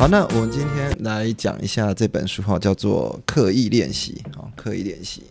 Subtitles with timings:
[0.00, 5.24] 好，那我们今天来讲一下这本书哈，叫做《刻意练习》啊，刻意练习。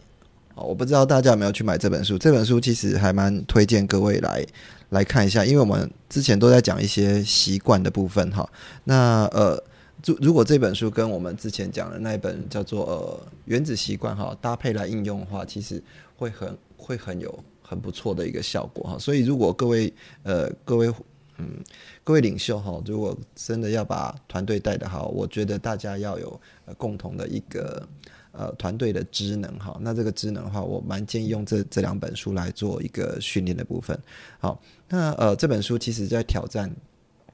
[0.54, 2.20] 好，我不知道大家有没有去买这本书。
[2.20, 4.46] 这本书其实还蛮推荐各位来
[4.90, 8.48] 来看一下，因为我们之前都在讲一些习惯的部分哈。
[8.84, 9.60] 那呃，
[10.06, 15.82] 如如果这本书跟我们之前讲的那一本叫做呃《原子习惯》哈搭配来应用的话，其实
[16.16, 19.00] 会很会很有很不错的一个效果哈。
[19.00, 19.92] 所以如果各位
[20.22, 20.94] 呃各位。
[21.40, 21.64] 嗯，
[22.04, 27.88] 各位领袖哈，如果真的要把团队带得好，我觉得大家要有呃共同的一个
[28.34, 29.78] 呃团队的职能哈。
[29.80, 33.98] 那这个职能的话，我蛮建议用这这两本书来做一个训练的部分。
[34.38, 36.70] 好，那呃这本书其实在挑战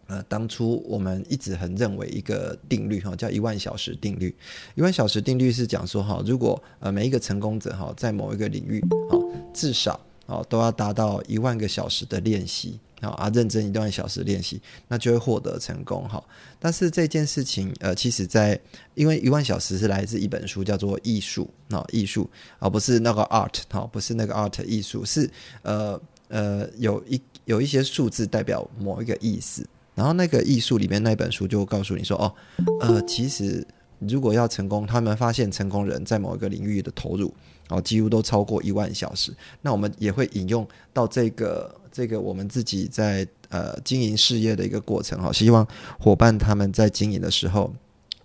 [0.05, 4.35] 呃当初我们一直很认为一个定律哈，叫一万小时定律。
[4.75, 9.17] 一万小时定律是讲说哈，如果呃每一个成功者哈在某一个领域哈，
[9.51, 12.79] 至少哦都要达到一万个小时的练习。
[13.01, 16.23] 啊，认真一段小时练习，那就会获得成功哈。
[16.59, 18.59] 但是这件事情，呃，其实，在
[18.95, 25.29] 因为一万小时是来自一本书，叫做《艺术》啊，艺术而不是那个 art 哈，不是那个 art 艺术，是
[25.61, 29.63] 呃呃有一有一些数字代表某一个意思。
[29.93, 32.33] 然后那个艺术里面那本书就告诉你说，哦，
[32.79, 33.63] 呃，其实
[33.99, 37.31] 如果要成功，他们发现成功人在某一个领域的投入，
[37.69, 39.33] 哦，几乎都超过一万小时。
[39.61, 41.73] 那我们也会引用到这个。
[41.95, 45.65] 这个我们自己在呃经营事业的一个过程哈，希望
[45.97, 47.73] 伙伴他们在经营的时候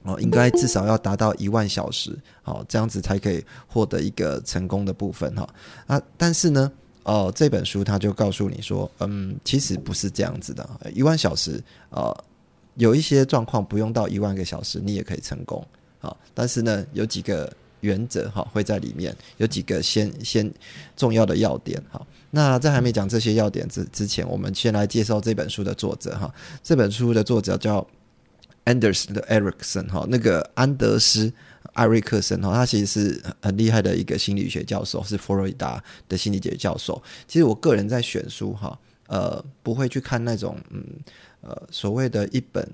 [0.03, 5.49] 哦，应该至少要达到一万小时，好这样子才可以获得一个成功的部分哈
[5.87, 6.73] 啊，但是呢，
[7.05, 12.13] 哦这本书他就告诉你说，嗯，其实不是这样子的，一万小时呃
[12.75, 15.65] 有一些状况不用到一万个小时你也可以成功
[16.01, 20.53] 啊，但是呢有几个原则哈会在里面，有几个先先
[20.97, 22.05] 重要的要点哈。
[22.31, 26.33] 那在还没讲这些要点之之前，我们先来介绍这本书的作者哈。
[26.63, 27.87] 这本书的作者叫
[28.65, 31.33] Anders Ericsson 哈，那个安德斯
[31.73, 37.03] 艾瑞克森哈，他其实是很厉害的一个心理学教授，是佛罗里达的心理学教授。
[37.27, 40.85] 其实我个人在选书哈，呃，不会去看那种嗯
[41.41, 42.67] 呃所谓的一本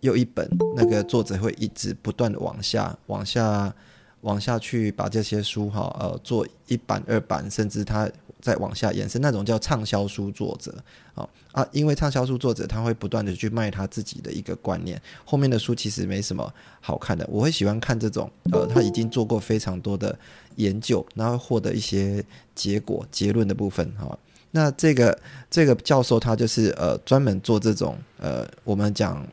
[0.00, 3.74] 又一本，那个作者会一直不断的往下往下
[4.22, 8.10] 往下去把这些书哈呃做一版二版，甚至他。
[8.40, 10.74] 再往下延伸，那种叫畅销书作者，
[11.14, 17.24] 啊啊，因为畅销书作者他会不断的去卖他自己的一个观念，后面的书其实没什么好看的。
[17.30, 20.18] 我会喜欢看这种，呃，他已经做过非常多的
[20.56, 22.20] 研究，然后获得一些
[22.52, 24.18] 结果结论的部分，哈。
[24.50, 25.16] 那这个
[25.48, 29.24] 这个教授他就是呃专门做这种呃我们讲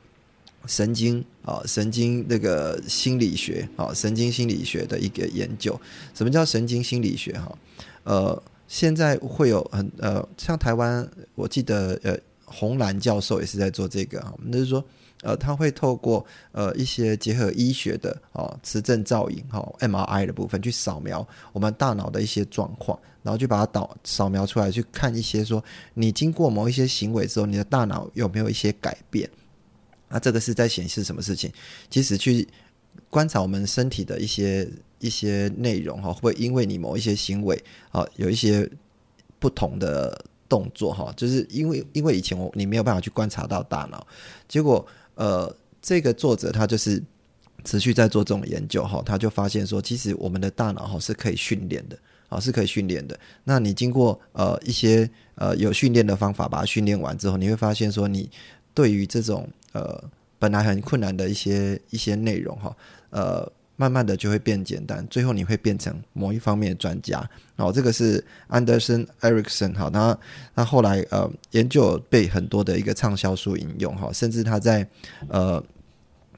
[0.66, 5.80] 神经啊神经那个心理学啊神经心理学的一个研究。
[6.14, 7.34] 什么叫神经心理学？
[7.34, 7.58] 哈，
[8.04, 8.44] 呃。
[8.72, 12.16] 现在会有很呃，像台湾，我记得呃，
[12.46, 14.32] 洪兰教授也是在做这个啊。
[14.52, 14.86] 就是说，
[15.24, 25.64] 呃，他会透过呃一些结合医学的啊磁振造影哈 MRI 的部分去扫描我们大脑的一些状况，然后就把它导扫描出来，去看一些说
[25.96, 29.28] 你经过某一些行为之后，你的大脑有没有一些改变？
[30.10, 31.52] 那这个是在显示什么事情？
[31.90, 32.48] 其实去
[33.10, 34.68] 观察我们身体的一些。
[35.02, 37.58] 一些内容哈，会因为你某一些行为
[37.90, 38.70] 啊，有一些
[39.40, 44.06] 不同的动作哈，就是因为因为以前我你没有办法去观察到大脑，
[44.50, 47.02] 结果呃，这个作者他就是
[47.64, 53.18] 持续在做这种研究哈，他就发现说，其实我们的大脑哈是可以训练的啊，是可以训练的。
[53.46, 58.30] 那你经过呃一些呃有训练的方法把它训练完之后，你会发现说，你
[58.80, 60.04] 对于这种呃
[60.38, 62.76] 本来很困难的一些一些内容哈，
[63.10, 63.52] 呃。
[63.82, 67.18] 慢慢的就会变简单，最后你会变成某一方面的专家。
[67.56, 70.20] 哦，这个是安德森·艾瑞克森，哈，他
[70.54, 74.86] 他后来呃研究被很多的一个畅销书引用，哈，甚至他在
[75.30, 75.64] 呃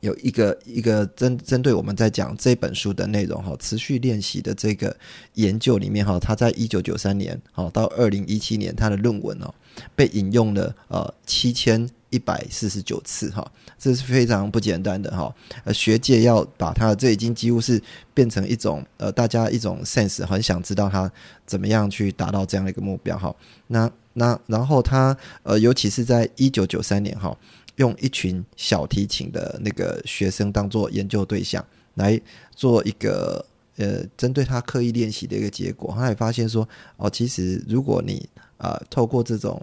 [0.01, 4.95] 有一个一个针针对我们在讲这本书的内容，哈，持续练习的这个
[5.35, 9.51] 研究里面，哈，他在一九九三年，好到二零一七年，他的论文哦
[9.95, 11.89] 被引用了呃七千。
[12.11, 13.49] 一百四十九次哈，
[13.79, 15.33] 这是非常不简单的哈。
[15.63, 17.81] 呃，学界要把它，这已经几乎是
[18.13, 21.09] 变成一种呃，大家一种 sense，很想知道他
[21.45, 23.33] 怎么样去达到这样的一个目标哈。
[23.67, 27.33] 那那然后他呃，尤其是在一九九三年哈，
[27.81, 32.19] 用一群小提琴的那个学生当做研究对象来
[32.55, 33.43] 做一个
[33.77, 36.67] 呃，针对他刻意练习的一个结果，他也发现说
[36.97, 39.59] 哦，其实如果你啊透过这种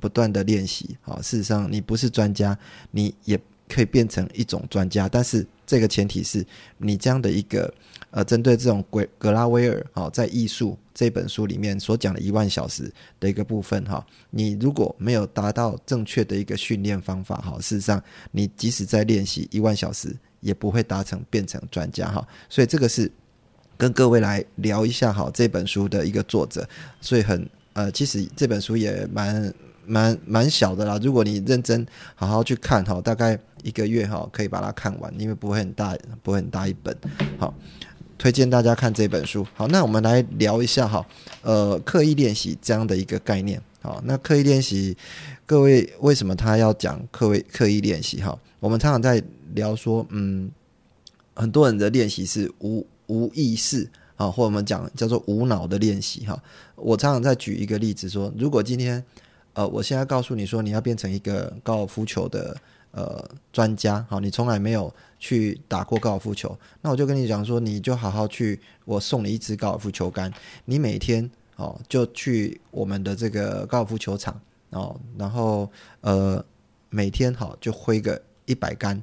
[0.00, 2.58] 不断的练习啊，事实上你不是专家，
[2.90, 3.38] 你也
[3.68, 6.44] 可以变成一种专家，但是这个前提是
[6.78, 7.72] 你这样的一个。
[8.12, 18.02] 呃，针对这种格格拉威尔哈，在艺术这本书里面所讲的一万小时的一个部分哈，你如果没有达到正确的一个训练方法哈，事实上
[18.32, 22.26] 你即使在练习一万小时，也不会达成变成专家哈。
[22.48, 23.08] 所以这个是
[23.76, 26.68] 跟各位来聊一下哈，这本书的一个作者，
[27.00, 29.54] 所以很呃，其实这本书也蛮
[29.90, 30.98] 蛮蛮小的啦。
[31.02, 31.84] 如果你认真
[32.14, 36.96] 好好去看哈，大概一个月哈可以把它看完，因为不会很大，不会很大一本，
[37.38, 37.52] 好。
[38.22, 39.46] 推荐大家看这本书。
[39.54, 41.06] 好，那我们来聊一下哈，
[41.40, 43.58] 呃，刻意练习这样的一个概念。
[43.80, 44.94] 好，那刻意练习，
[45.46, 48.20] 各位为什么他要讲刻意刻意练习？
[48.20, 49.22] 哈，我们常常在
[49.54, 50.50] 聊说，嗯，
[51.32, 56.26] 很多人的练习是无无意识啊，或我们讲叫做无脑的练习。
[56.26, 56.38] 哈，
[56.76, 59.02] 我常常在举一个例子说，如果今天，
[59.54, 62.56] 呃，我现在告诉你说，你要变成一个高尔夫球的。
[62.92, 70.32] 呃，专家，好，你从来没有去打过高尔夫球，那我就跟你讲说，你就好好去，我送你一支高尔夫球杆，
[70.64, 75.70] 你每天哦就去我们的这个高尔夫球场哦，然后
[76.00, 76.44] 呃
[76.88, 79.00] 每天好就挥个一百杆、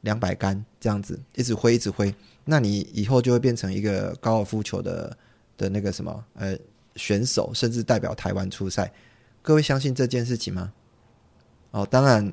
[0.00, 2.12] 两百杆这样子，一直挥一直挥，
[2.44, 5.16] 那你以后就会变成一个高尔夫球的
[5.56, 6.58] 的那个什么呃
[6.96, 8.92] 选手，甚至代表台湾出赛。
[9.42, 10.72] 各位相信这件事情吗？
[11.70, 12.32] 哦，当然。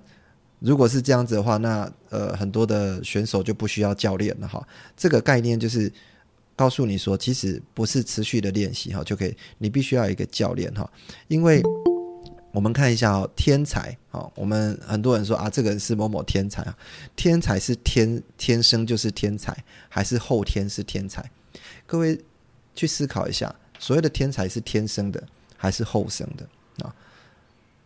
[0.59, 4.65] 如果是这样子的话，那呃很多的选手就不需要教练了哈。
[4.95, 5.91] 这个概念就是
[6.55, 10.89] 告诉你说，其实不是持续的练习哈就可以，你必须要一个教练哈。
[11.27, 11.61] 因为
[12.51, 16.75] 我们看一下哦，天才哦，我们很多人说啊，这个人是某某天才啊，
[17.17, 19.55] 天才是天天生就是天才，
[19.89, 21.29] 还是后天是天才？
[21.85, 22.19] 各位
[22.73, 25.21] 去思考一下，所谓的天才是天生的
[25.57, 26.47] 还是后生的
[26.81, 26.93] 啊？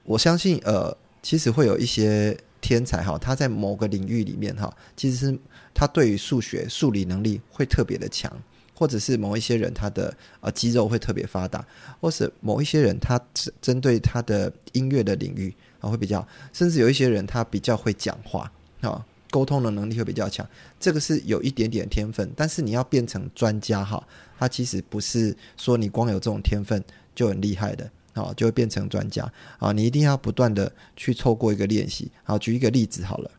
[0.04, 2.38] 我相信呃，其实会有一些。
[2.62, 5.40] 天才哈，他在某个领域里面哈，其实是
[5.74, 8.30] 他对于数学、数理能力会特别的强，
[8.76, 11.66] 或者是某一些人他的呃肌肉会特别发达，
[12.02, 13.18] 或是某一些人他
[13.62, 18.52] 针对他的音乐的领域啊会比较，甚至有一些人他比较会讲话
[18.82, 20.46] 啊，沟通的能力会比较强，
[20.78, 24.06] 这个是有一点点天分，但是你要变成专家哈，
[24.38, 26.84] 他其实不是说你光有这种天分
[27.16, 27.90] 就很厉害的。
[28.20, 29.72] 好，就会变成专家啊！
[29.72, 32.12] 你一定要不断的去透过一个练习。
[32.24, 33.32] 好，举一个例子好了，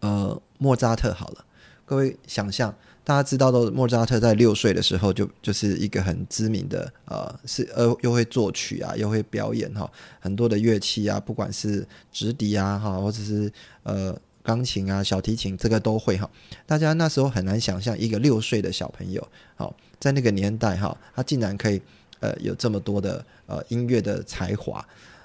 [0.00, 1.44] 呃，莫扎特好了，
[1.84, 2.74] 各位想象，
[3.04, 13.52] 大家知道的，莫扎特在六岁的时候就就是一个很知名的呃，是呃又会作曲啊，又会表演哈，很多的乐器啊，不管是直笛啊哈，或者是
[13.82, 16.30] 呃钢琴啊、小提琴，这个都会哈。
[16.64, 21.82] 大家那时候很难想象一个六岁的小朋友，好，在那个年代哈，他竟然可以。
[22.22, 24.84] 呃，有这么多的呃音乐的才华，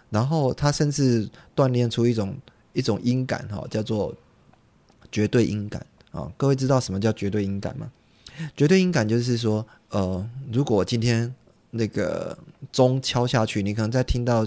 [0.09, 2.35] 然后他甚至锻炼出一种
[2.73, 4.11] 一种音感哈，叫做
[5.11, 6.27] 绝对音感啊。
[6.35, 7.91] 各位知道什么叫绝对音感吗？
[8.55, 11.31] 绝对音感就是说，呃，如果今天
[11.69, 12.35] 那个
[12.71, 14.45] 钟敲下去，你可能在听到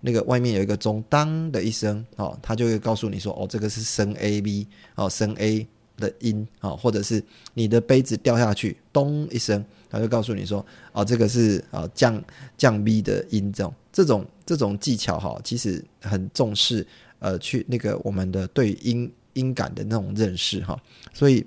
[0.00, 5.66] 那个外面有一个钟当的一声哦，他就会告诉你说，哦，这个是升 A B 哦，升 A
[5.98, 9.62] 的音啊，或者是你的杯子掉下去，咚一声。
[9.90, 12.22] 他就告诉你说：“哦，这个是啊降
[12.56, 16.86] 降 B 的音，这种这种这种技巧哈，其实很重视
[17.18, 20.80] 呃，去那个我们的对音音感的那种认识哈。
[21.12, 21.44] 所以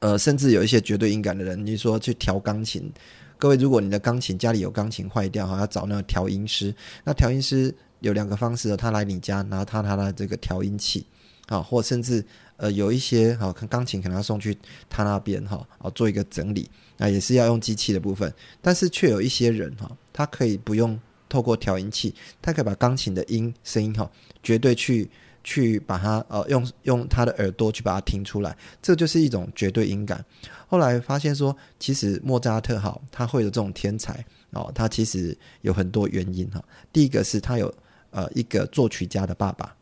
[0.00, 2.90] 呃，甚至有一些绝对音感的人，你说去调钢琴，
[3.38, 6.74] 各位如果你的钢琴家里有钢琴坏掉哈，要找那个调音师。
[7.04, 11.06] 那调音师有两个方式他来你家拿他他的这个调音器
[11.46, 12.24] 啊，或甚至
[12.62, 14.56] 呃有一些哈，看钢琴可能要送去
[14.88, 20.96] 他那边哈，啊做一个整理。”啊，也是要用机器的部分，但是却有一些人哈，他可以不用
[21.28, 24.08] 透过调音器，他可以把钢琴的音声音哈，
[24.40, 25.10] 绝对去
[25.42, 30.24] 去把它呃用用他的耳朵去把它听出来，这就是一种绝对音感。
[30.68, 36.62] 后来发现说，其实莫扎特哈，他会有这种天才哦，他其实有很多原因哈。
[36.92, 37.74] 第一个是他有
[38.10, 39.74] 呃一个作曲家的爸爸。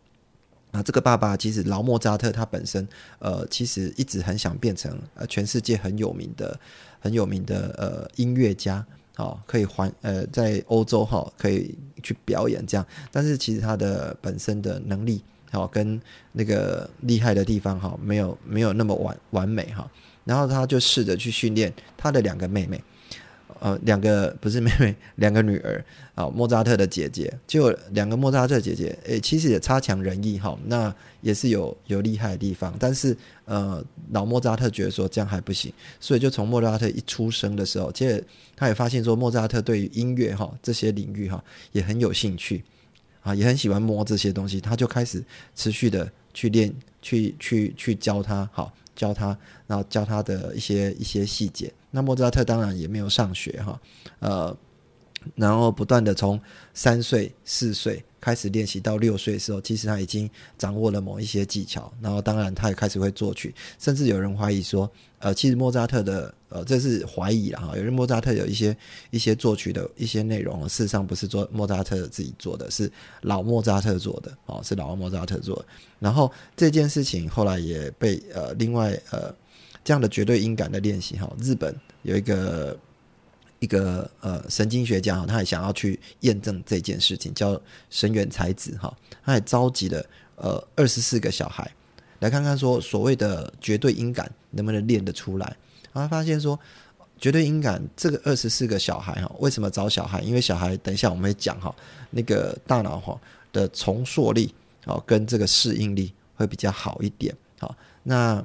[0.72, 2.86] 那，这个爸爸其实劳莫扎特他本身，
[3.18, 6.58] 呃，其实一直很想变成呃全世界很有名的、
[7.00, 8.84] 很有名的呃音乐家，
[9.16, 12.86] 好，可以还呃在欧洲哈可以去表演这样。
[13.10, 16.00] 但是其实他的本身的能力，好跟
[16.32, 19.90] 那个厉害的地方哈，没有没有那么完完美哈。
[20.24, 22.80] 然后他就试着去训练他的两个妹妹，
[23.60, 33.14] 呃，两个不是妹妹， 两个女儿啊，莫扎特的姐姐，就两个莫扎特姐姐，诶，其实也差强人意哈，那也是有有厉害的地方，但是
[33.44, 38.24] 呃，老莫扎特觉得说这样还不行，所以就从莫扎特一出生的时候，接着
[38.56, 42.64] 他也发现说莫扎特对于音乐哈这些领域哈也很有兴趣
[43.22, 45.22] 啊，也很喜欢摸这些东西，他就开始
[45.54, 49.34] 持续的去练，去去去教他，好教他，
[49.66, 51.72] 然后教他的一些一些细节。
[51.90, 53.80] 那莫扎特当然也没有上学哈，
[54.18, 54.54] 呃，
[55.36, 56.38] 然后不断的从
[56.74, 60.28] 三岁、四岁开始练习到六岁的时候，其实他已经
[60.58, 61.90] 掌握了某一些技巧。
[62.02, 67.76] 然后当然他也开始会作曲，甚至有人怀疑说，呃，其实莫扎特的，呃，这是怀疑了哈。
[67.76, 68.76] 有人莫扎特有一些
[69.10, 75.64] 一些作曲的一些内容，事实上不是做莫扎特自己做的，是老莫扎特做的，哦，是老莫扎特做的。
[76.00, 79.32] 然后这件事情后来也被呃另外呃。
[79.82, 82.78] 这样的绝对音感的练习，哈，日本有一个
[83.60, 87.58] 一个呃神经学家哈，他也想要去验证这件事情，叫
[87.88, 90.04] 神原才子哈，他也召集了
[90.36, 91.68] 呃二十四个小孩
[92.18, 95.56] 来看看说所谓的绝对音感能不能练得出来，
[95.92, 96.58] 然后发现说
[97.18, 100.20] 绝对音感这个二十四个小孩哈，为什么找小孩？
[100.20, 101.74] 因为小孩等一下我们会讲哈，
[102.10, 103.20] 那个大脑哈
[103.52, 104.54] 的重塑力
[104.86, 108.44] 哦跟这个适应力会比较好一点，好那。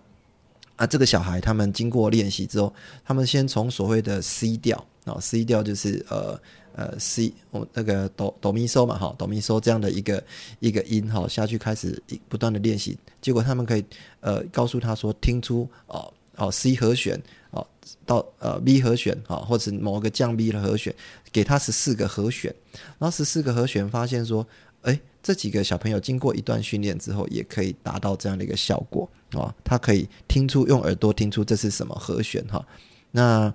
[0.78, 2.74] 啊，这个小孩他们经过练习之后，
[3.06, 6.38] 他们先从所谓的 C 调啊，C 调就是呃
[6.76, 10.24] 呃 C 我那个哆哆咪嗦嘛哈，哆咪嗦这样的一个
[10.60, 13.84] 一个音哈下去开始一不断的练习，结果他们可以
[14.20, 17.20] 呃告诉他说听出哦哦 C 和弦
[17.52, 17.66] 哦
[18.06, 20.94] 到呃 B 和弦啊，或者某个降 B 的和弦，
[21.32, 22.54] 给他十四个和弦，
[23.00, 24.46] 然后十四个和弦发现说，
[24.82, 25.00] 哎。
[25.26, 29.52] 这几个小朋友经过一段训练之后，也可以达到这样的一个效果啊！
[29.64, 32.64] 他可以听出用耳朵听出这是什么和弦哈。
[33.10, 33.52] 那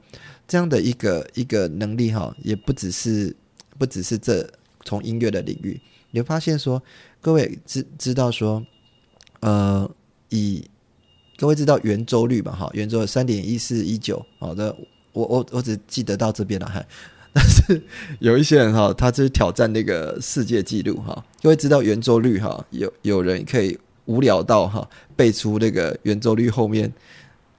[0.51, 3.37] 这样的一个一个能力哈，也不只是
[3.79, 4.45] 不只是这
[4.85, 5.81] 从音乐的领域，
[6.11, 6.83] 你会发现说，
[7.21, 8.61] 各位知知道说，
[9.39, 9.89] 呃，
[10.31, 10.69] 以
[11.37, 12.51] 各位知道圆周率吧？
[12.51, 14.77] 哈，圆周三点一四一九，好的，
[15.13, 16.85] 我我我只记得到这边了哈。
[17.33, 17.81] 但是
[18.19, 26.93] 有一些人哈，他就是挑战那个世界纪录哈，就会知道圆周率哈，有有人可以无聊到哈背出那个圆周率后面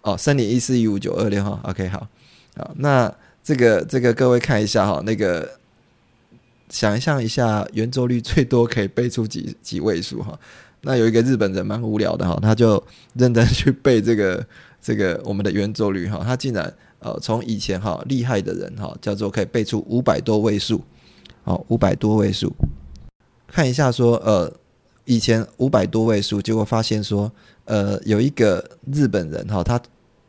[0.02, 2.06] 哦三点一四一五九二六哈，OK 好，
[2.56, 5.50] 好那这个这个各位看一下哈，那个
[6.70, 10.40] 想象一下圆周率最多可以背出几几位数哈，
[10.82, 14.46] 那有一个日本人蛮无聊的哈，他就认真去背这个
[14.82, 16.74] 这个我们的圆周率哈，他竟然。
[17.04, 20.80] 呃，从以前哈厉害的人哈，叫做可以背出五百多位数，
[21.44, 22.54] 好五百多位数，
[23.48, 24.54] 看一下说呃，
[25.06, 27.32] 以前五百多位数，结果发现说
[27.66, 29.82] 呃，有一个日本人哈，他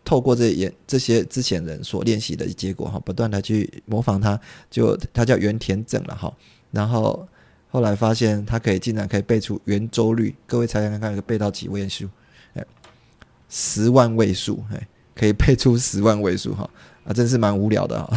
[0.04, 4.38] 透过这些这些之前人所练习的结果哈，不断的去模仿他，
[4.70, 6.32] 就他叫原田正了哈，
[6.70, 7.26] 然后
[7.68, 12.08] 后来发现他可以竟然可以背出圆周率，各位猜猜看看，背到几位数？
[12.54, 12.64] 哎，
[13.48, 14.88] 十万位数，哎。
[15.14, 16.68] 可以背出十万位数哈
[17.04, 18.16] 啊，真是蛮无聊的哈。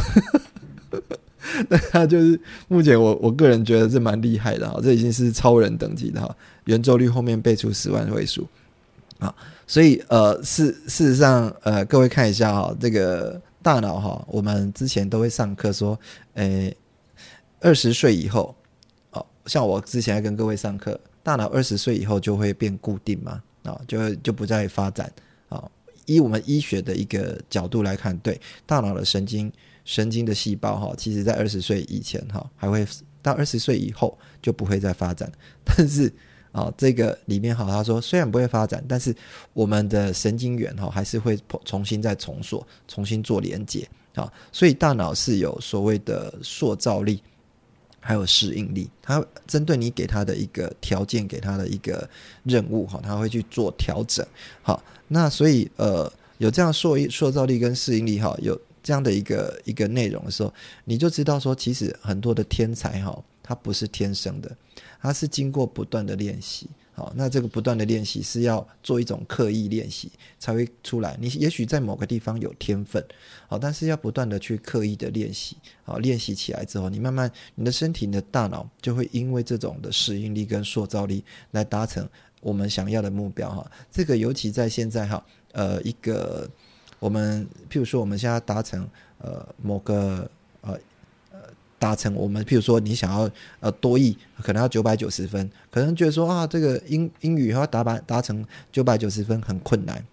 [1.67, 2.39] 那他就是
[2.69, 6.33] 目前我我个人觉得是蛮厉害的哈，这已经是超人等级的哈。
[6.63, 8.47] 圆周率后面背出十万位数
[9.19, 9.33] 啊，
[9.65, 15.97] 所以呃事事实上呃各位看一下哈，这个大脑哈，我们之前都会上课说，
[16.33, 16.75] 诶
[17.61, 18.53] 二十岁以后
[19.11, 25.11] 哦，像我之前跟各位上课，大脑二十岁以后就会变固定嘛啊，就就不再发展
[25.49, 25.63] 啊。
[26.05, 29.51] 以我们医学的一个角度来看，对大脑的神经
[29.85, 32.85] 神经的细胞哈，其实在二十岁以前哈，还会
[33.23, 35.31] 到二十岁以后就不会再发展。
[35.63, 36.13] 但是
[36.55, 39.13] 啊，这个里面哈，他说虽然不会发展，但是
[39.53, 44.31] 我们的神经元哈还是会重新再重塑、重新做连接啊。
[44.51, 47.21] 所以大脑是有所谓的塑造力。
[48.07, 52.07] 还有适应力，它针对你给他的一个条件，给他的一个
[52.43, 54.23] 任务，哈，他会去做调整。
[54.61, 64.55] 好，那所以呃，有这样塑塑造力跟适应力，哈，有这样的一个一个内容的时候，你就知道说，其实很多的天才，哈，他不是天生的，
[65.01, 66.69] 它是经过不断的练习。
[66.93, 71.17] 好，那这个不断的练习是要做一种刻意练习才会出来。
[71.19, 73.05] 你也许在某个地方有天分，
[73.49, 82.07] 好，但是要不断的去刻意的练习，好，练习起来之后，你慢慢你的身体、你的大脑就会因为这种的适应力跟塑造力来达成
[82.39, 83.69] 我们想要的目标哈。
[83.91, 86.49] 这个尤其在现在哈，呃，一个
[86.99, 90.79] 我们譬如说我们现在达成呃某个呃。
[91.85, 100.03] 达成我们，譬如说你想要呃多译，可能要九百九十分，可能觉得说啊，这个英英语要达达达成九百九十分很困难。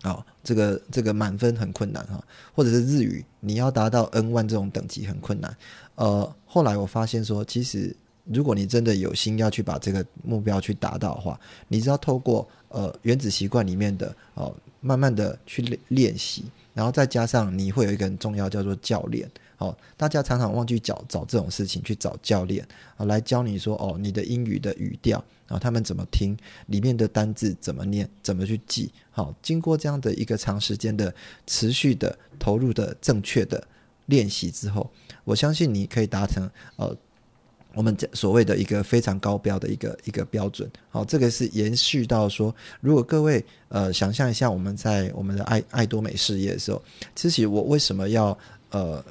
[0.00, 2.22] 啊，这个这个满分很困难哈，
[2.54, 5.54] 或者是日语你要达到 N 万这种等级很困难。
[5.96, 7.94] 呃，后来我发现说，其实
[8.24, 16.44] 如果你真的有心要去把这个目标去达到的话，你只要透过呃原子习惯里面的哦，慢慢的去练练习，
[16.74, 19.26] 然后再加上你会有一个很重要叫做教练。
[19.58, 28.90] 哦，大家常常忘记找找这种事情去找教练啊，来教你说哦，你的英语的语调啊，他们怎么听，里面的单字怎么念，怎么去记。
[29.12, 31.14] 好，经过这样的一个长时间的
[31.46, 33.62] 持续的投入的正确的
[34.06, 34.90] 练习之后，
[35.22, 36.96] 我相信你可以达成呃，
[37.74, 40.68] 我们所谓的一个非常高标的一个一个标准。
[40.90, 46.82] 好，这个是延续到说，如果各位呃想象一下我们在我们的爱爱多美事业的时候，
[47.14, 48.36] 其实我为什么要
[48.70, 49.02] 呃。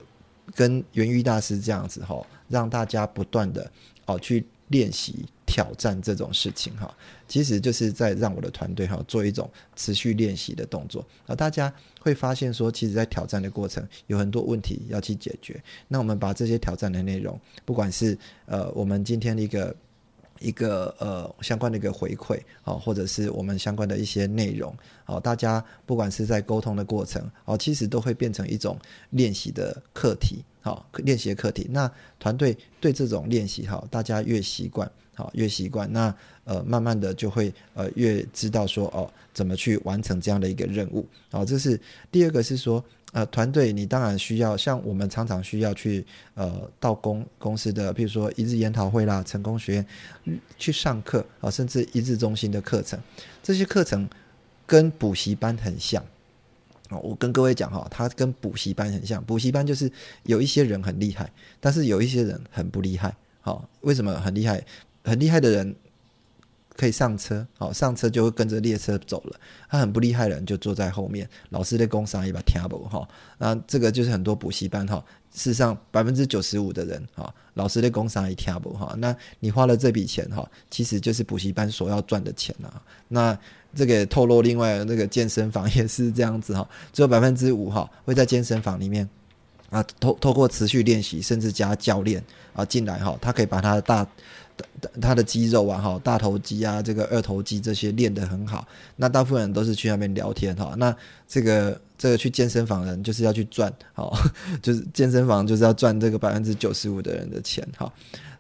[0.54, 3.70] 跟元玉大师这样子哈，让大家不断的
[4.06, 6.96] 哦去练习挑战这种事情哈，
[7.28, 15.62] 其实就是在让我的团队哈做一种持续练习的动作那，大家会发现说，其实，在挑战的过程有很多问题要去解决。
[15.88, 19.76] 那我们把这些挑战的内容，不管是呃我们今天的一个。
[20.40, 24.76] 一个呃相关的一个回馈啊，或者是我们相关的一些内容
[25.06, 28.78] 啊，大家不管是在沟通的过程哦，其实都会变成一种
[29.12, 31.68] 练习的课题，好练习的课题。
[31.70, 41.80] 那团队对这种练习哈，大家越习惯好越习惯，那呃慢慢的就会呃越知道说哦怎么去完成这样的一个任务好，这是
[42.12, 42.84] 第二个是说。
[43.14, 46.04] 呃，团队你当然需要，像我们常常需要去
[46.34, 49.86] 呃到公公司的，比如说一日研讨会啦、成功学院
[50.58, 53.00] 去上课啊，甚至一日中心的课程，
[53.44, 54.10] 这些课程
[54.66, 56.04] 跟补习班很像
[56.90, 56.98] 啊。
[56.98, 59.24] 我跟各位讲哈，它跟补习班很像。
[59.24, 59.92] 补习班就是
[60.24, 63.16] 有一些人很厉害，但是有一些人很不厉害。
[63.42, 64.66] 好，为什么很厉害？
[65.04, 65.76] 很厉害的人。
[66.76, 69.40] 可以上车，好上车就会跟着列车走了。
[69.70, 73.08] 他很不厉害的人就坐在后面，老师在攻上一把 table 哈。
[73.38, 74.96] 那这个就是很多补习班哈，
[75.32, 78.96] 事实上百分之九十五的人哈，老师在攻上一 table 哈。
[78.98, 82.82] 那你花了这笔钱哈，其实就是补习班所要赚的钱啊。
[83.08, 83.38] 那
[83.76, 89.08] 这个透露另外那个健身房也是这样子哈，只有百分之五哈会在健身房里面
[89.70, 94.08] 啊，透透过持续练习，甚至加教练啊进来哈，他可以把他的大。
[95.02, 98.68] 他的肌肉啊，哈，大头肌啊，这个二头肌这些练得很好。
[98.98, 100.74] 那大部分人都是去那边聊天哈。
[100.78, 100.96] 那
[101.28, 104.14] 这个这个去健身房的人就是要去赚，好，
[104.62, 107.92] 就是健身房就是要赚这个百分之九十五的人的钱哈。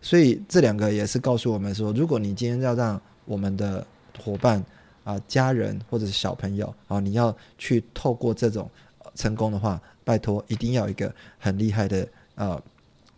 [0.01, 3.85] 所以这两个也是告诉我们说，如果你今天要让我们的
[4.21, 4.63] 伙伴
[5.05, 8.69] 啊、家人或者是小朋友啊，你要去透过这种
[9.15, 12.61] 成功的话，拜托一定要一个很厉害的啊。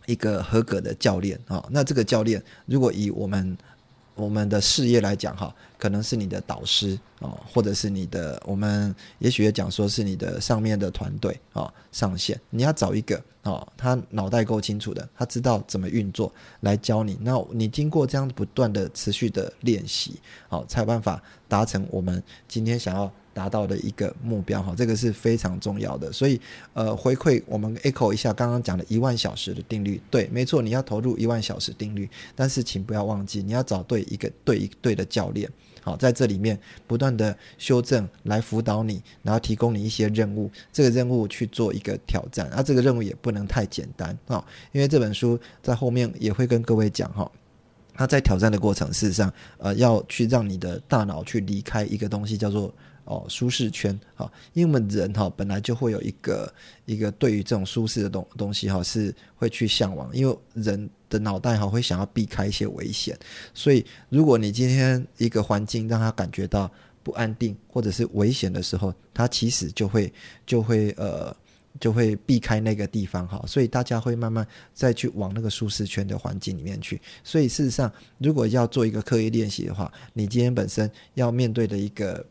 [0.06, 3.56] 一个合格的教练啊，那这个教练如果以我们
[4.14, 17.18] 我们的事业来讲哈，可能是你的导师啊，或者是你的我们也许也讲说是你的上面的团队啊上线，你要找一个啊，他脑袋够清楚的，他知道怎么运作来教你。
[17.20, 23.12] 那你经过这样不断的持续的练习，好，才有办法达成我们今天想要。
[23.36, 26.10] 达到的一个目标哈，这个是非常重要的。
[26.10, 26.40] 所以，
[26.72, 30.00] 呃，回馈我们 echo 一下刚刚讲的一万小时的定律。
[30.10, 35.50] 对，没错，你要投入一万小时定律，但是请不要忘记，你要找对一个对一对的教练。
[35.82, 42.48] 好，在这里面不断的修正，来辅导你，然后提供你一些任务，这个任务去做一个挑战。
[42.48, 47.30] 啊，这个任务也不能太简单啊，因为这本书在后面也会跟各位讲哈，
[47.94, 52.72] 他在挑战的过程，事实上，呃，要去让你的大脑去离开一个东西，叫做。
[53.06, 56.52] 哦，舒适圈哈，因为我们人哈本来就会有一个
[56.86, 63.16] 一个对于这种舒适的东东西哈是会去向往，因为人的脑袋哈会想要避开一些危险，
[63.54, 66.68] 所以如果你今天一个环境让他感觉到
[67.04, 70.12] 不安定或者是危险的时候，他其实就会
[70.44, 71.32] 就会呃
[71.78, 77.00] 就会避开那个地方哈，所以大家会慢慢再去往那个舒适圈的环境里面去。
[77.22, 82.26] 所以事实上，如果要做一个刻意练习的话，你今天本身要面对的一个。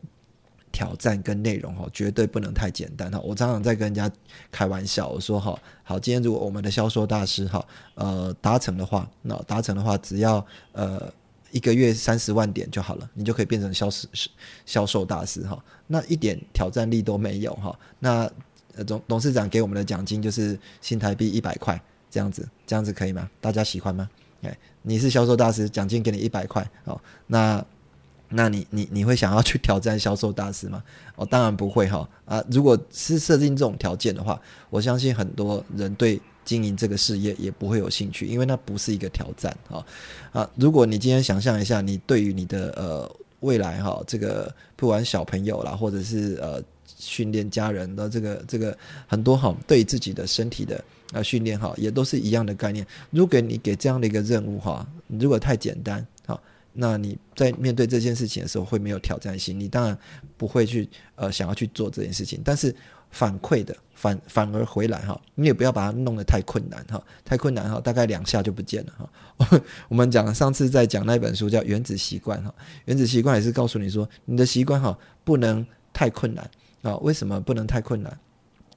[0.76, 3.18] 挑战跟内容哈，绝对不能太简单哈。
[3.20, 4.12] 我常常在跟人家
[4.52, 11.10] 开玩笑，我说哈，好，今天如果我们的销售大师哈，呃，达成的话，那达成的话，只要呃
[11.50, 14.06] 一个月三十万点就好了，你就可以变成销售
[14.66, 15.58] 销售大师哈。
[15.86, 17.74] 那一点挑战力都没有哈。
[17.98, 18.30] 那
[18.86, 23.30] 董董事长给我们的奖金就是新台币一百块这样子，这样子可以吗？
[23.40, 24.06] 大家喜欢吗？
[24.42, 27.64] 哎，你是销售大师，奖金给你一百块哦，那。
[28.28, 30.82] 那你你你会想要去挑战销售大师吗？
[31.14, 32.44] 哦，当然不会哈啊！
[32.50, 39.84] 如果是设定这种条件的话，我相信很多人对经营这个事业也不会有兴趣，因为那不是一个挑战啊
[40.32, 40.50] 啊！
[40.56, 43.10] 如果你今天想象一下，你对于你的呃
[43.40, 46.62] 未来哈，这个不管小朋友啦，或者是呃
[46.98, 52.86] 训练家人的这个这个很多哈，对自己的身体的啊训练哈，也都是一样的概念。
[53.10, 56.06] 如果你给这样的一个任务哈，如果太简单，
[56.76, 59.98] 那你在面对这件事情的时候会没有挑战性，你当然
[60.36, 62.40] 不会去呃想要去做这件事情。
[62.44, 62.74] 但是
[63.10, 69.60] 反馈的反反而回来哈，你也不要把它弄得太困难哈，太困难哈，大概两下就不见了哈。
[69.88, 76.48] 我们讲上次在讲那本书叫《原子习惯》哈，《原子习惯》也是告诉你说，你的习惯哈不能太困难。
[76.82, 78.16] 啊，为什么不能太困难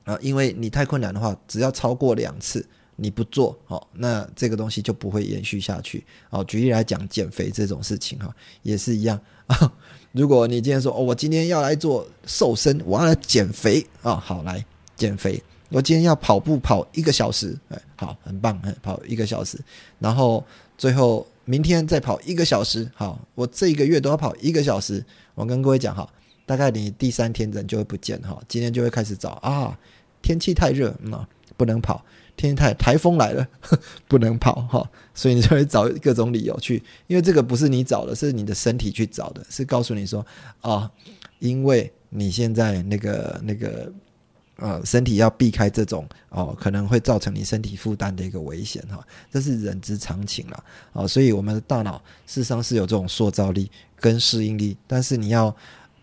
[0.03, 0.17] 啊？
[0.19, 2.65] 因为你太困难的话，只要超过两次
[2.99, 6.05] 你不做，哦，那这个东西就不会延续下去。
[6.29, 8.33] 哦，举例来讲，减肥这种事情哈，
[8.63, 9.71] 也是一样啊。
[10.12, 14.63] 如果你今天说哦，我今天要来做瘦身，我要来减肥啊，好来
[14.95, 15.41] 减肥。
[15.69, 19.57] 我今天要跑步跑一个小时，哎，好，很棒，跑一个小时。
[19.99, 20.43] 然后
[20.77, 25.03] 最后明天再跑一个小时，好，我这一个月都要跑一个小时。
[25.35, 26.07] 我跟各位讲哈。
[26.45, 29.77] 大概你第三天人就会不见哈，今天就会开始找啊，
[30.19, 32.03] 天气太热，嗯不能跑；
[32.39, 33.45] 天气太台风来了，
[34.08, 40.25] 不能跑哈，所以你就会找各种理由去，因为这个不是你找的，是你的身体去找的，是告诉你说
[40.62, 40.89] 啊，
[41.39, 43.91] 因为你现在那个那个
[44.56, 55.54] 呃身体要避开这种哦，可能会造成你身体负担的一个危险哈，这是人之常情了啊，所以我们的大脑事实上是有这种塑造力跟适应力，但是你要。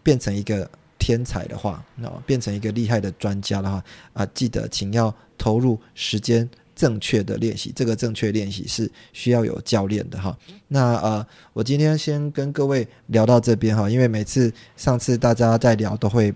[0.07, 0.71] 变成一个
[1.01, 7.73] 天才的话，那变成一个厉害的专家的话啊，记得请要投入时间，正确的练习。
[7.75, 10.37] 这个正确练习是需要有教练的哈。
[10.69, 16.35] 那呃，我今天先跟各位聊到这边哈，因为每次上次大家在聊都会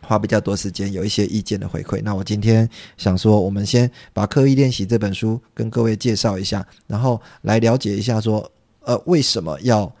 [0.00, 2.00] 花比较多时间，有一些意见的回馈。
[2.02, 8.50] 那我今天想说，我们先把刻意练习这本书跟各位介绍一下，然后来了解一下说，
[8.80, 9.92] 呃，为什么要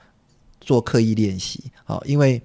[0.60, 1.64] 做刻意练习？
[1.84, 2.40] 好，因为。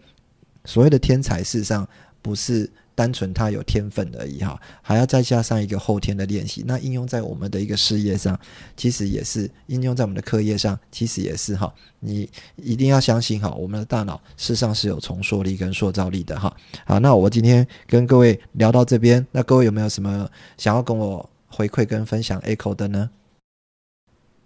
[0.65, 1.87] 所谓的天才，事实上
[2.21, 6.63] 不是单纯他有天分而已哈，还要再加上一个后天的练习。
[6.65, 8.35] 那应用在我们的一个事业上，
[8.75, 11.71] 其实也是应用在我们的课业上，其实也是哈。
[11.99, 16.51] 你一定要相信哈，我们的大脑事实上是有重塑力跟塑造力的哈。
[16.87, 23.11] 好，那我今天跟各位聊到这边，那各位有没有什么想要跟我回馈跟分享 echo 的呢？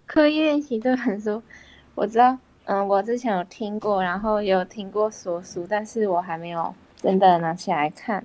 [0.04, 1.42] 刻意练习这本书，
[1.94, 2.36] 我知道。
[2.64, 8.24] 嗯，我之前有听过，然后有听过说书，但是我还没有真的拿起来看。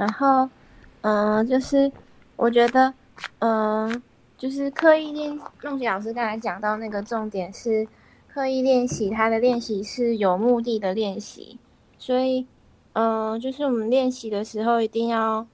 [0.00, 0.48] 然后，
[1.02, 1.92] 嗯，就是
[2.36, 2.94] 我觉得，
[3.40, 4.02] 嗯，
[4.38, 5.38] 就是刻意练。
[5.62, 7.86] 梦琪老师刚才讲到那个重点是
[8.32, 11.58] 刻意练习，他的练习是有目的的练习，
[11.98, 12.46] 所以，
[12.94, 15.46] 嗯，就是我们练习的时候一定要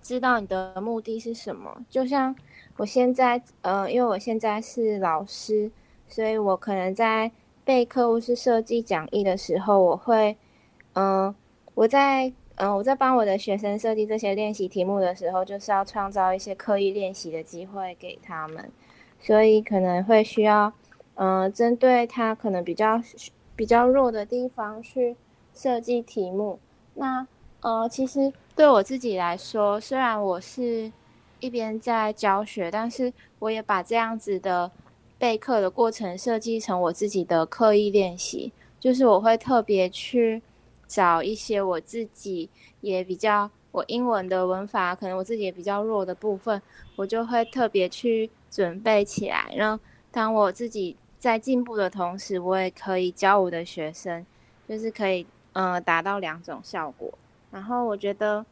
[0.00, 1.82] 知道你的目的是什么。
[1.90, 2.36] 就像
[2.76, 5.72] 我现在，呃，因为我现在是老师。
[6.08, 7.32] 所以我可能在
[7.64, 10.36] 背客户是设计讲义的时候，我会，
[10.92, 11.34] 嗯，
[11.74, 18.70] 我在，嗯，我在帮我的学生设计这些练习题目的时候，就是要创造一些刻意练习的机会给他们，
[19.18, 20.72] 所以可能会需要，
[21.14, 23.00] 嗯，针对他可能比较
[23.54, 25.16] 比较弱的地方去
[25.54, 26.58] 设计题目。
[26.94, 27.26] 那，
[27.60, 30.92] 呃，其实对我自己来说，虽然我是
[31.40, 34.70] 一边在教学，但是我也把这样子的。
[35.18, 40.42] 备课的过程设计成我自己的刻意练习，就是我会特别去
[40.86, 42.48] 找一些我自己
[42.80, 46.60] 也比较我英文的文法可能我自己也比较弱的部分，
[46.96, 49.52] 我就会特别去准备起来。
[49.54, 54.24] 然后当我自己在进步的同时，我也可以教我的学生，
[54.68, 57.12] 就是可以呃达到两种效果。
[57.50, 58.44] 然后我觉得，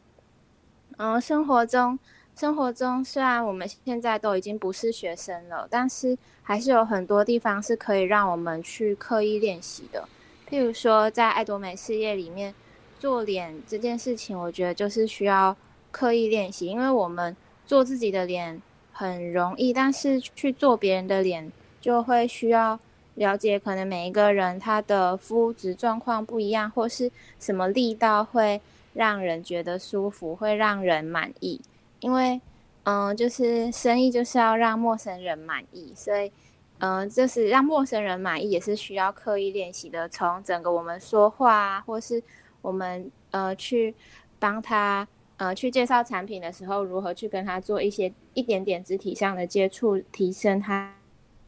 [0.97, 1.97] 嗯，生活中。
[2.35, 10.05] 生活中，虽然我们现在都已经不是学生了，但是还是有很多地方是可以让我们去刻意练习的。
[10.49, 12.53] 譬如说，在爱多美事业里面
[12.99, 15.55] 做脸这件事情，我觉得就是需要
[15.91, 22.79] 刻意练习，因为我们做自己的脸很容易，但是去做别人的脸就会需要
[23.15, 28.61] 了解，可能每一个人他的肤质状况不一样，或是什么力道会
[28.93, 31.59] 让人觉得舒服，会让人满意。
[32.01, 32.39] 因为，
[32.83, 36.31] 嗯，就是生意就是要让陌生人满意，所以，
[36.79, 40.07] 嗯，就是让陌生人满意也是需要刻意练习的。
[40.09, 42.21] 从整个我们说话，或是
[42.61, 43.95] 我们呃去
[44.37, 45.07] 帮他
[45.37, 50.93] 呃去介绍产品的时候，如何去跟他做一些一点点肢体上的接触，提升他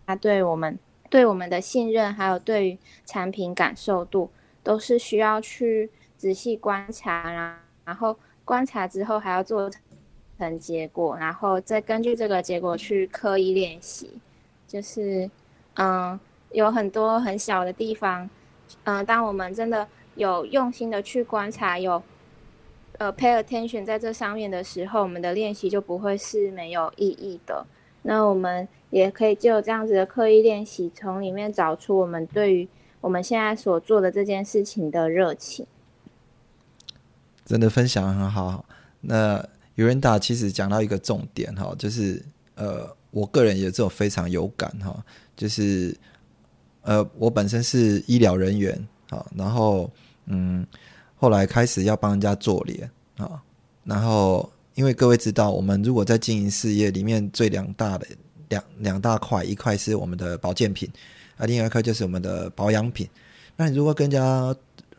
[0.06, 4.32] 他对我们对我们的信任，还有对于产品感受度，
[4.64, 9.70] 都是需要去仔细观察，然然后观察之后还要做。
[10.40, 14.22] 成结果，然后再根据这个结果去刻意练习，
[14.68, 15.30] 就是，
[15.76, 16.20] 嗯，
[16.52, 18.30] 有很多很小的地方，
[18.84, 22.02] 嗯，当我们真的有用心的去观察，有
[22.98, 27.66] 呃 pay attention 在这上面的时候，我们的练习就不会是没有意义的。
[28.02, 32.68] 那我们也可以就这样子的刻意练习，从里面找出我们对于
[33.00, 35.66] 我们现在所做的这件事情的热情。
[37.46, 38.66] 真的分享很好。
[39.02, 42.22] 那有人打其实讲到一个重点哈，就是
[42.56, 45.04] 呃，我个人也这种非常有感哈，
[45.36, 45.98] 就是
[46.84, 49.92] 呃，我本身是医疗人员啊，然后
[50.26, 50.66] 嗯，
[51.16, 53.42] 后来开始要帮人家做脸啊，
[53.84, 58.08] 然后因为各位知道，我们如果在经营事业里面最两大的
[58.50, 60.88] 两两大块，一块是我们的保健品，
[61.38, 63.10] 啊，另外一块就是我们的保养品。
[63.56, 64.56] 那你如果跟人家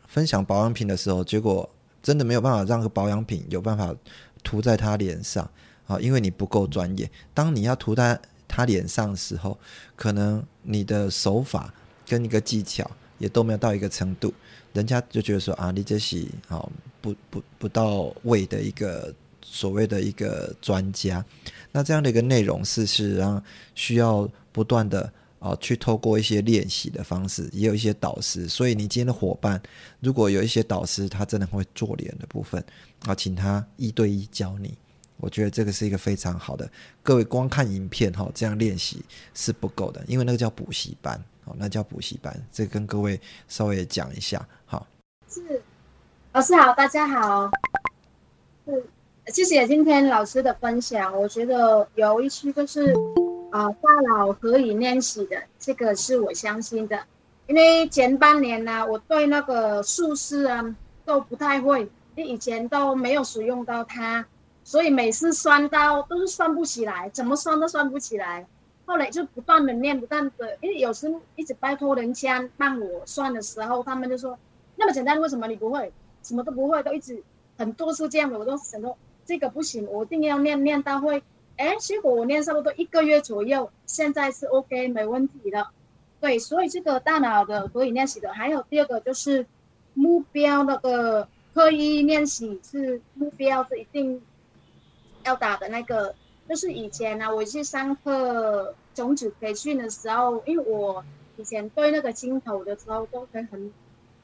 [0.07, 1.67] 分享保养品的时候，结果
[2.03, 3.95] 真的没有办法让个保养品有办法
[4.43, 5.49] 涂在他脸上
[5.89, 7.09] 啊，因为你不够专业。
[7.33, 9.57] 当你要涂在他脸上的时候，
[9.95, 11.73] 可能你的手法
[12.07, 14.31] 跟一个技巧也都没有到一个程度，
[14.71, 16.63] 人家就觉得说啊，你这是啊
[17.01, 21.25] 不不不到位的一个所谓的一个专家。
[21.71, 25.11] 那这样的一个内容是是让需要不断的。
[25.39, 28.45] 啊，去透过一些练习的方式，也有一些导师。
[28.45, 29.61] 所以你今天的伙伴，
[30.01, 32.61] 如果有一些导师，他真的会做脸的部分，
[33.05, 34.73] 啊，请他一对一教你。
[35.19, 36.69] 我觉得这个是一个非常好的。
[37.03, 39.03] 各位光看影片哈，这样练习
[39.33, 42.35] 是不够的，因为那个叫补习班，哦，那叫补习班。
[42.51, 44.87] 这跟各位稍微讲一下，好。
[45.27, 45.61] 是，
[46.31, 47.51] 老师好，大家好。
[48.65, 48.85] 是，
[49.27, 51.15] 谢谢今天老师的分享。
[51.15, 52.93] 我觉得有一些就是。
[53.51, 57.03] 啊，大脑可以练习的，这个是我相信的。
[57.47, 60.63] 因为前半年呢，我对那个术式啊
[61.03, 61.81] 都不太会，
[62.15, 64.23] 因为以前都没有使用到它，
[64.69, 68.45] 所以每次算到都是算不起来，怎么算都算不起来。
[68.85, 74.37] 后来就不断的练，不断的，因为有时一直拜托人家帮我算的时候，他们就说
[74.75, 75.91] 那么简单，为什么你不会？
[76.21, 77.23] 什么都不会，都一直
[77.57, 81.23] 很多次这样的，我都想说这个不行，我一定要练练到会。
[81.57, 85.65] 哎，结果我练差不多一个月左右，现在是 OK 没问题的。
[86.21, 89.47] 对，所以这个大脑的可以练习的，还有第二个就是
[89.95, 94.21] 目标那个刻意练习是目标是一定
[95.23, 96.15] 要打的那个。
[96.47, 101.03] 就是以前呢，我去上课种子培训的时候，因为我
[101.37, 103.71] 以前对那个镜头的时候都很很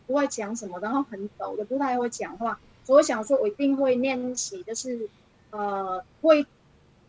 [0.08, 5.10] 不会讲什么，然后很抖，也不太会讲话，所以我想说我一定会练习，就是
[5.52, 6.46] 呃会。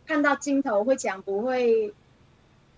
[0.08, 1.92] 看到镜头会讲，不会，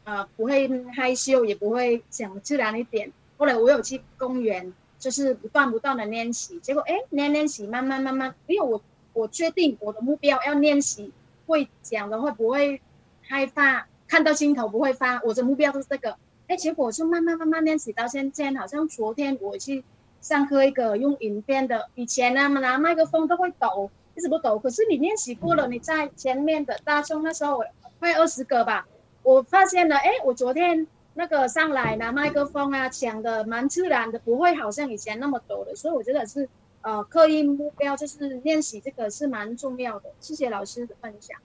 [0.04, 3.12] 呃，不会害羞，也不会讲自然一点。
[3.36, 8.80] 后来我有去公园，就是不断不断的练习，结果哎，练练习，慢慢慢慢，因为我
[9.18, 11.12] 我确定我的目标要练习
[11.46, 12.80] 会讲的会不会
[13.22, 16.16] 害怕看到镜头不会发，我的目标就是这个。
[16.46, 19.84] 哎，结果就慢慢慢慢练习到现在，好像昨天我去
[20.20, 23.90] 上课一个用影片的，以前呢拿麦克风都会抖。
[24.16, 27.64] 一直不抖，可是你练习过了，你在前面的大众那时候我
[28.00, 28.84] 快二十个吧，
[29.22, 36.48] 我发现了，哎，我昨天那个上来拿麦克风啊，讲的蛮自然的，不会好像以前那么抖的，所以我觉得是
[36.82, 40.08] 呃刻意目标就是练习这个是蛮重要的。
[40.20, 41.36] 谢谢老师的分享，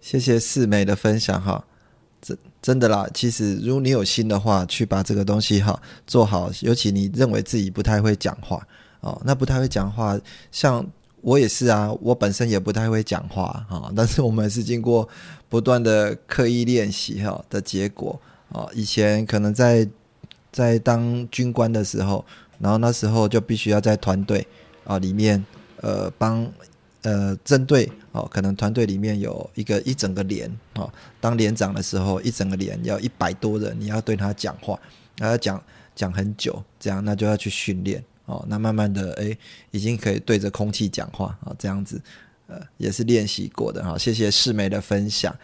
[0.00, 1.64] 谢谢四美的分享哈，
[2.20, 8.66] 真真的啦，其实如果你有心的话，去把这个东西哈做好，尤其你认为自己不太会讲话
[9.00, 10.18] 哦，那不太会讲话
[10.50, 10.86] 像。
[11.24, 15.08] 我也是啊，我本身也不太会讲话哈， 但是我们是经过
[15.48, 18.66] 不断的刻意练习哈的结果啊。
[18.74, 19.88] 以前可能在
[20.50, 22.24] 在当军官的时候，
[22.58, 24.46] 然后那时候就必须要在团队
[24.84, 25.44] 啊里面
[25.80, 26.46] 呃帮
[27.02, 34.78] 呃针对哦，可能团队里面有一个一整个连哦，当连长的时候，一整个连要一百多人，你要对他讲话，
[35.18, 35.62] 还要讲
[35.94, 38.02] 讲很久，这样那就要去训练。
[38.26, 39.36] 哦，那慢慢的，哎，
[39.72, 42.00] 已经可以对着空气讲话啊，这样子，
[42.46, 43.98] 呃，也是练习过的哈。
[43.98, 45.36] 谢谢世梅的分享。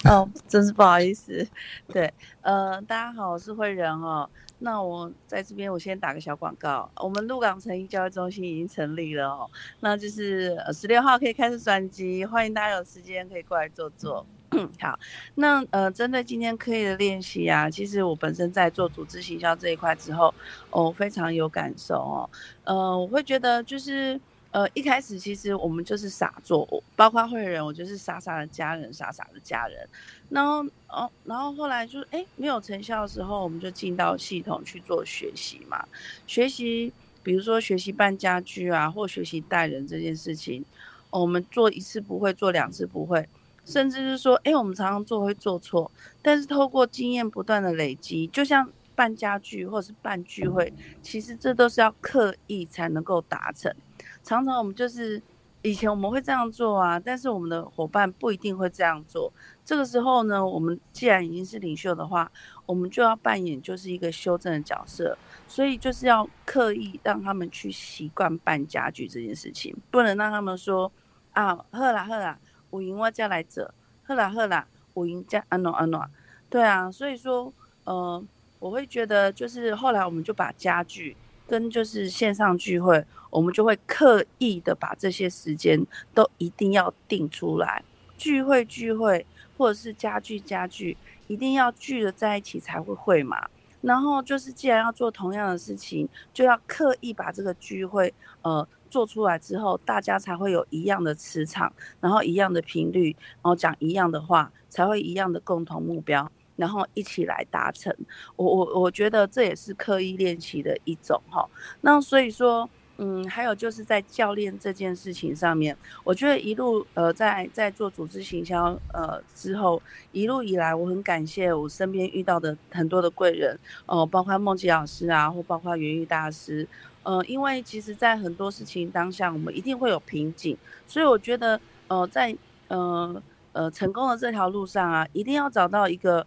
[0.08, 1.46] 哦，真是不好意思。
[1.88, 2.10] 对，
[2.40, 4.28] 呃，大家好，我是慧仁哦。
[4.60, 6.90] 那我在这边，我先打个小广告。
[6.96, 14.24] 我们鹿港诚意教育中心已经成立了哦，那就是十六号可以开始转机，欢迎大家有时间可以过来坐坐。
[14.80, 14.98] 好，
[15.34, 20.32] 那呃，针对今天刻意的练习啊，其实我本身在做组织行销这一块之后，
[20.70, 22.30] 哦，非常有感受哦。
[22.64, 24.18] 呃，我会觉得就是
[24.52, 29.88] 呃，一开始其实我们就是傻做，包括会人，我就是傻傻的家人，傻傻的家人。
[30.28, 35.86] 然后哦，然后后来就哎没有成效的时候，我们就进到系统去做学习嘛。
[36.26, 40.64] 学习，比如说学习办家具啊，或学习带人这件事情，
[41.10, 43.28] 我们做一次不会，做两次不会。
[43.66, 45.88] 甚至是说，哎，我们常常做会做错，
[46.22, 53.72] 但是透过经验不断的累积，就像办家具或是办聚会，其实这都是要刻意才能够达成。
[54.22, 55.20] 常常我们就是
[55.62, 59.32] 以前我们会这样做啊，但是我们的伙伴不一定会这样做。
[59.64, 62.30] 这个时候呢，我们既然已经是领袖的话，
[62.66, 70.90] 我们就要扮演就是一个修正的角色，所以就是要刻意让他们去习惯办家具这件事情，不能让他们说
[71.32, 72.38] 啊，喝啦喝啦，
[72.70, 76.04] 我赢我家来者，喝啦喝啦，我赢家安诺安诺，
[76.48, 77.52] 对啊，所以说
[77.84, 78.22] 呃，
[78.58, 81.16] 我会觉得就是后来我们就把家具
[81.50, 85.84] 跟就是线上聚会，我们就会刻意的把这些时间
[86.14, 87.82] 都一定要定出来，
[88.16, 89.26] 聚会聚会。
[89.58, 93.46] 或者是家具家具，一定要聚的在一起才会会嘛。
[93.82, 107.92] 然后就是，既然要做同样的事情，就要刻意把这个聚会呃做出来之后，大家才会有一样的磁场，然后一样的频率，然后讲一样的话，才会一样的共同目标，然后一起来达成。
[108.36, 111.48] 我我我觉得这也是刻意练习的一种哈。
[111.80, 112.68] 那所以说。
[113.02, 119.80] 嗯，还有就是在教练这件事情上面，我觉得一路呃，在在做组织行销呃之后，
[120.12, 126.68] 一路以来，我很感谢我身边遇到的很多的贵人，哦，包括梦琪老师啊，或包括元玉大师，
[127.02, 130.54] 呃，因为其实，在很多事情当下，我们一定会有瓶颈，
[130.86, 132.36] 所以我觉得，呃，在
[132.68, 136.26] 呃呃成功的这条路上啊，一定要找到一个。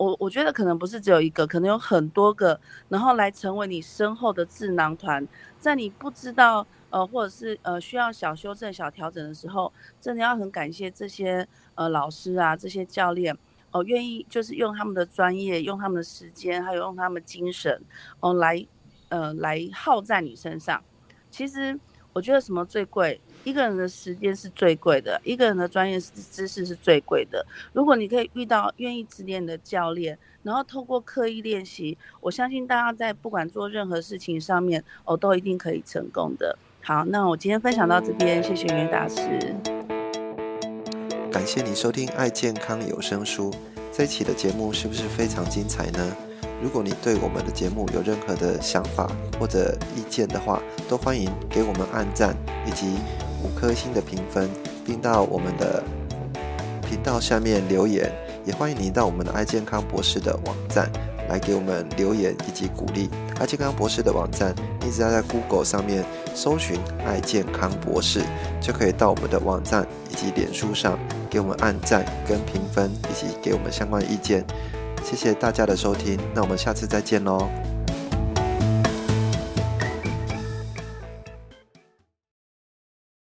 [0.00, 2.58] 我我觉得可能不是只有一个，可能有很多个，
[2.88, 13.36] 然后来成为你身后的智囊团，在你不知道呃，或者是呃需要小修正、小调整的时候，真的要很感谢这些呃老师啊，这些教练
[13.72, 17.78] 哦，愿意就是用他们的专业、用他们的时间，还有用他们精神
[18.20, 18.66] 哦来
[19.10, 20.82] 呃来耗在你身上。
[21.30, 21.78] 其实
[22.14, 23.20] 我觉得什么最贵？
[23.44, 27.44] 一个人的时间是最贵的，一个人的专业知识是最贵的。
[27.72, 36.58] 如果你可以遇到愿意指点的教练，然后透过刻意练习，我相信大家在不管做任何事情上面，哦，都一定可以成功的。
[36.82, 39.54] 好，那我今天分享到这边，谢谢袁大师。
[41.32, 43.50] 感谢你收听爱健康有声书，
[43.92, 46.16] 这一期的节目是不是非常精彩呢？
[46.62, 52.96] 如果你对我们的节目有任何的想法或者意见的话，都欢迎给我们按赞以及。
[53.54, 54.48] 颗星的评分，
[54.84, 55.82] 并到我们的
[56.88, 58.10] 频道下面留言，
[58.44, 60.90] 也欢迎您到我们的爱健康博士的网站
[61.28, 63.08] 来给我们留言以及鼓励。
[63.38, 68.20] 爱健康博士的网站，你只要在 Google 上面搜寻“爱健康博士”，
[68.60, 70.98] 就可以到我们的网站以及脸书上
[71.30, 74.44] 给我们按赞跟评分，以及给我们相关意见。
[75.02, 77.48] 谢谢大家的收听，那我们下次再见喽。